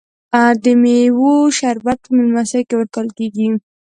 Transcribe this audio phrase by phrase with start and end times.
[0.63, 3.47] د میوو شربت په میلمستیا کې ورکول کیږي.